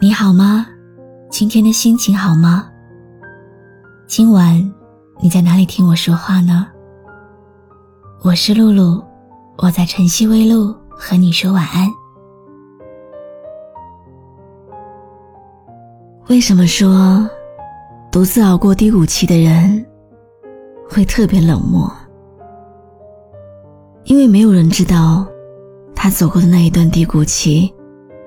[0.00, 0.66] 你好吗？
[1.30, 2.70] 今天的心情好吗？
[4.06, 4.56] 今晚
[5.20, 6.66] 你在哪里听我说话呢？
[8.22, 9.02] 我是露露，
[9.58, 11.88] 我在晨曦微露和你说晚安。
[16.28, 17.28] 为什么说
[18.10, 19.84] 独自熬过低谷期的人
[20.88, 21.90] 会特别冷漠？
[24.04, 25.26] 因为没有人知道
[25.94, 27.72] 他走过的那一段低谷期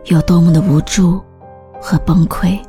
[0.06, 1.20] 有多么的无助
[1.82, 2.60] 和崩溃，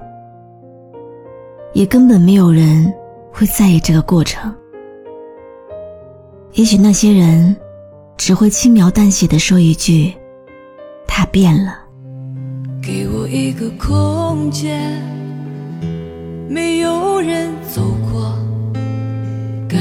[1.73, 2.93] 也根本没有人
[3.33, 4.53] 会在意这个过程。
[6.53, 7.57] 也许那些人
[8.17, 10.13] 只会轻描淡写的说一句
[11.07, 11.79] ：“他变了。”
[12.83, 15.01] 给我一个空间。
[16.49, 18.37] 没有人走过，
[19.69, 19.79] 感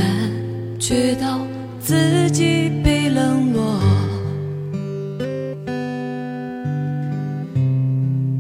[0.80, 1.40] 觉到
[1.80, 3.49] 自己被冷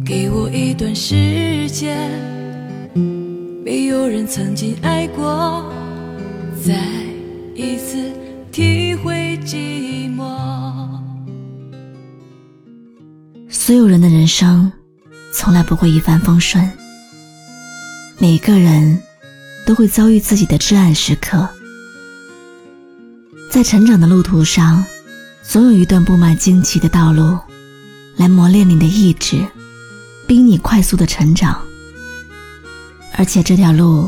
[0.09, 2.09] 给我一段时间，
[3.63, 5.71] 没有人曾经爱过，
[6.65, 6.83] 再
[7.53, 8.11] 一次
[8.51, 10.25] 体会寂寞。
[13.51, 14.71] 所有人的人生，
[15.31, 16.67] 从来不会一帆风顺。
[18.17, 18.99] 每个人
[19.63, 21.47] 都会遭遇自己的至暗时刻，
[23.51, 24.83] 在成长的路途上，
[25.43, 27.37] 总有一段布满荆棘的道路，
[28.15, 29.45] 来磨练你的意志，
[30.29, 31.59] 逼你快速的成长。
[33.15, 34.07] 而且这条路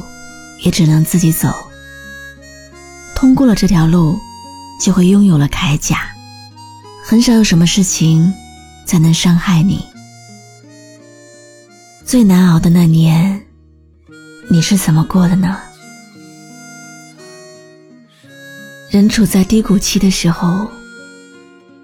[0.60, 1.52] 也只能自己走，
[3.16, 4.20] 通过了这条路，
[4.80, 6.12] 就会拥有了铠甲，
[7.04, 8.32] 很少有什么事情
[8.86, 9.84] 才能伤害你。
[12.06, 13.42] 最难熬的那年。
[14.48, 15.58] 你是怎么过的呢？
[18.92, 20.70] 人处在低谷期的时候，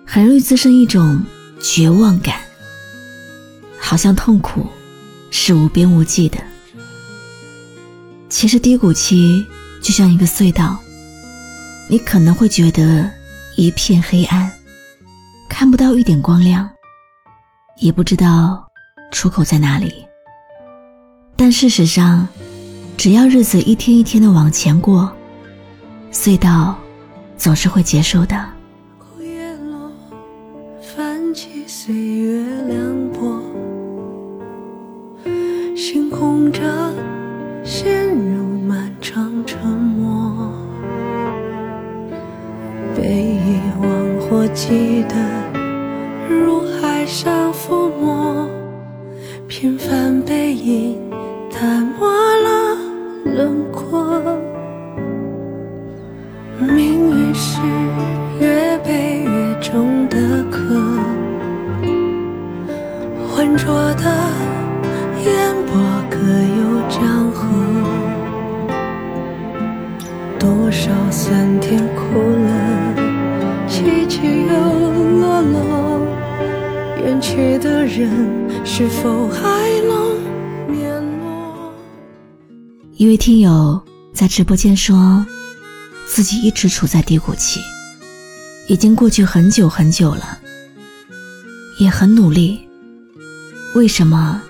[0.06, 1.24] 很容易滋生一种
[1.62, 2.36] 绝望感，
[3.88, 4.68] 好像痛苦
[5.32, 6.38] 是无边无际的。
[8.28, 9.48] 其实低谷期
[9.82, 10.78] 就像一个隧道，
[11.88, 13.10] 你可能会觉得
[13.56, 14.52] 一片黑暗，
[15.48, 16.70] 看不到一点光亮，
[17.78, 18.62] 也不知道
[19.10, 20.06] 出口在哪里。
[21.38, 22.28] 但事实上，
[22.98, 25.10] 只要日子一天一天的往前过，
[26.12, 26.78] 隧道
[27.38, 28.57] 总是会结束的。
[35.78, 36.60] 星空着，
[37.64, 40.52] 陷入漫长沉默。
[42.96, 43.88] 被遗忘
[44.20, 45.16] 或记得，
[46.28, 48.50] 如海上浮沫，
[49.48, 50.98] 平凡背影
[51.52, 52.76] 淡漠了。
[53.36, 54.20] 轮廓，
[56.60, 57.62] 命运是
[58.40, 60.74] 越背越重的壳，
[63.30, 64.12] 浑浊的
[65.24, 65.74] 烟波
[66.10, 67.48] 各有江河，
[70.40, 72.48] 多少酸甜苦乐，
[73.68, 74.54] 起起又
[75.20, 76.00] 落落，
[77.04, 78.10] 远去的人
[78.66, 79.42] 是否还
[79.88, 80.08] 能？
[83.00, 83.80] 一位听友
[84.12, 85.24] 在直播间说，
[86.08, 87.62] 自己一直处在低谷期，
[88.68, 90.40] 已经过去很久很久了，
[91.78, 92.68] 也很努力，
[93.76, 94.42] 为什么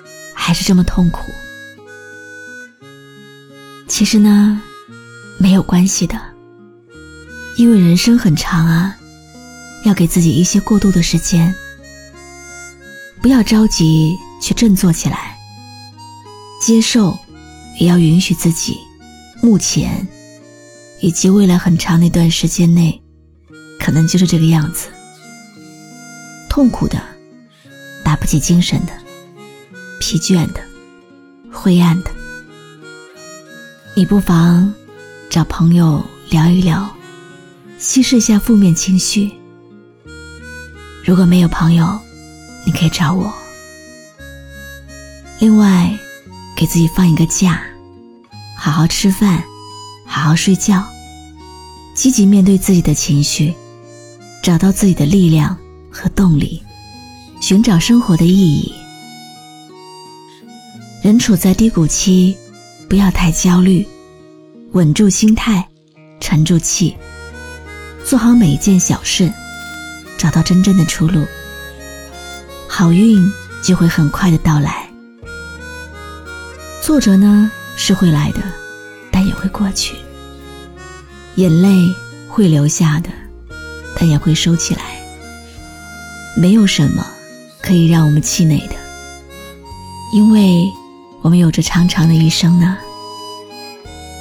[0.47, 1.29] 还是这么痛苦？
[3.85, 4.61] 其实呢，
[5.37, 6.17] 没有关系的，
[7.57, 8.95] 因为人生很长啊，
[9.83, 11.53] 要给自己一些过渡的时间，
[13.21, 15.37] 不要着急去振作起来，
[16.61, 17.19] 接受。
[17.79, 18.77] 也要允许自己，
[19.39, 20.07] 目前
[21.01, 22.99] 以及未来很长那段时间内，
[23.79, 24.87] 可能就是这个样子。
[26.49, 26.99] 痛苦的，
[28.03, 28.93] 打不起精神的，
[30.07, 30.61] 疲倦的，
[31.51, 32.09] 灰暗的，
[33.93, 34.73] 你不妨
[35.29, 36.89] 找朋友聊一聊，
[37.77, 39.29] 稀释一下负面情绪。
[41.03, 41.99] 如果没有朋友，
[42.65, 43.33] 你可以找我。
[45.39, 45.93] 另外。
[46.55, 47.61] 给自己放一个假，
[48.57, 49.43] 好好吃饭，
[50.07, 50.83] 好好睡觉，
[51.93, 53.53] 积极面对自己的情绪，
[54.41, 55.55] 找到自己的力量
[55.91, 56.63] 和动力，
[57.39, 58.73] 寻找生活的意义。
[61.03, 62.35] 人处在低谷期，
[62.89, 63.87] 不要太焦虑，
[64.71, 65.65] 稳住心态，
[66.19, 66.97] 沉住气，
[68.03, 69.31] 做好每一件小事，
[70.17, 71.23] 找到真正的出路，
[72.67, 73.31] 好运
[73.63, 74.89] 就会很快的到来。
[76.81, 78.39] 挫折呢是会来的，
[79.11, 79.93] 但也会过去；
[81.35, 81.93] 眼泪
[82.27, 83.09] 会流下的，
[83.95, 84.81] 但也会收起来。
[86.35, 87.05] 没有什么
[87.61, 88.75] 可以让我们气馁的，
[90.13, 90.63] 因为
[91.27, 92.77] 我们有着长长的一生呢。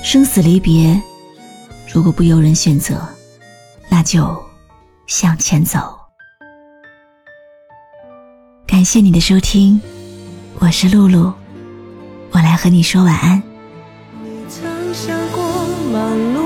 [0.02, 1.00] 生死离别，
[1.94, 3.00] 如果不由人选择，
[3.88, 4.44] 那就
[5.06, 5.96] 向前走。
[8.66, 9.80] 感谢你的收听，
[10.58, 11.32] 我是露露，
[12.32, 13.40] 我来和你说晚安。
[14.24, 15.44] 你曾想过
[15.92, 16.45] 忙碌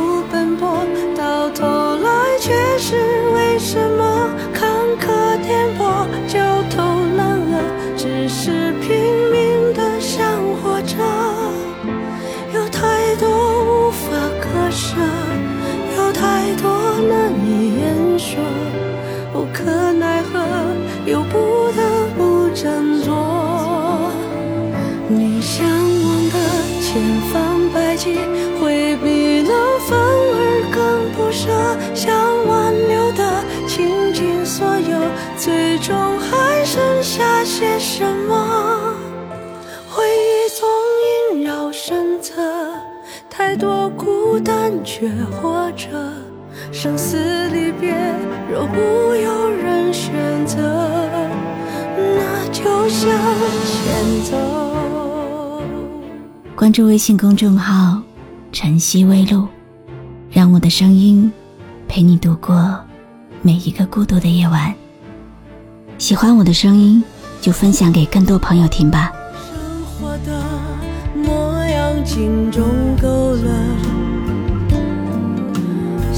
[14.71, 14.97] 舍，
[15.97, 16.71] 有太多
[17.09, 18.39] 难以言说，
[19.35, 20.39] 无可奈何，
[21.07, 21.83] 又不得
[22.17, 23.13] 不振作。
[25.09, 26.37] 你向往的
[26.81, 27.03] 千
[27.33, 28.17] 方百计，
[28.61, 29.53] 回避了
[29.89, 31.51] 反而更不舍，
[31.95, 32.15] 想
[32.47, 34.99] 挽留的倾尽所有，
[35.37, 38.95] 最终还剩下些什么？
[39.89, 40.69] 回忆总
[41.33, 42.41] 萦绕身侧，
[43.29, 45.88] 太多苦孤单却活着，
[46.71, 47.17] 生死
[47.49, 47.93] 离别
[48.49, 48.79] 若不
[49.17, 50.56] 由人选择，
[51.97, 53.11] 那就向
[53.65, 55.62] 前走。
[56.55, 58.00] 关注微信公众号
[58.53, 59.49] “晨曦微露”，
[60.31, 61.33] 让我的声音
[61.88, 62.79] 陪你度过
[63.43, 64.73] 每一个孤独的夜晚。
[65.99, 67.03] 喜欢我的声音，
[67.41, 69.11] 就分享给更多朋友听吧。
[69.43, 70.41] 生活的
[71.17, 72.62] 模样镜中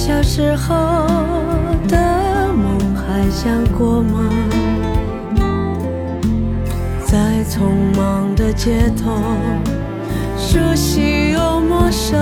[0.05, 0.75] 小时候
[1.87, 4.29] 的梦还想过吗？
[7.05, 7.17] 在
[7.49, 9.13] 匆忙的街头，
[10.37, 12.21] 熟悉又陌生，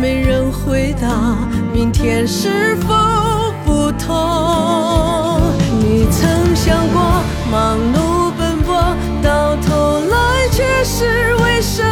[0.00, 1.36] 没人回答
[1.70, 2.94] 明天是否
[3.66, 5.38] 不同。
[5.82, 7.02] 你曾想过
[7.50, 8.74] 忙碌奔波，
[9.22, 11.91] 到头来却是为什？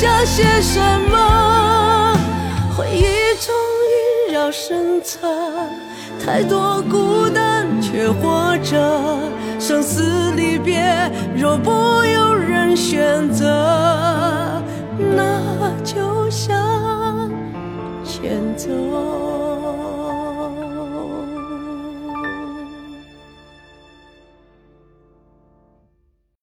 [0.00, 0.78] 下些什
[1.10, 2.16] 么？
[2.76, 3.02] 回忆
[3.44, 3.52] 中
[4.28, 5.28] 萦绕身侧，
[6.24, 9.18] 太多孤单却活着，
[9.58, 10.80] 生死离别
[11.36, 11.72] 若不
[12.04, 14.62] 由人选择，
[15.16, 15.42] 那
[15.82, 17.28] 就向
[18.04, 18.68] 前走。